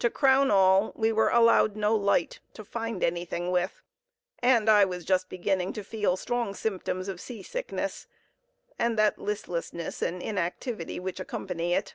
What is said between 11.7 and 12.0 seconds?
it.